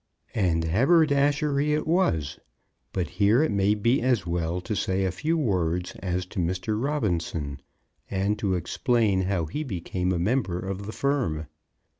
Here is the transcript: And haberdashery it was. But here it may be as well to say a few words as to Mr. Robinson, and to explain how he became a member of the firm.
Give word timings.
And 0.33 0.63
haberdashery 0.63 1.73
it 1.73 1.85
was. 1.85 2.39
But 2.91 3.07
here 3.21 3.43
it 3.43 3.51
may 3.51 3.75
be 3.75 4.01
as 4.01 4.25
well 4.25 4.59
to 4.59 4.75
say 4.75 5.05
a 5.05 5.11
few 5.11 5.37
words 5.37 5.91
as 5.97 6.25
to 6.33 6.39
Mr. 6.39 6.83
Robinson, 6.83 7.61
and 8.09 8.39
to 8.39 8.55
explain 8.55 9.21
how 9.21 9.45
he 9.45 9.63
became 9.63 10.11
a 10.11 10.17
member 10.17 10.57
of 10.59 10.87
the 10.87 10.91
firm. 10.91 11.45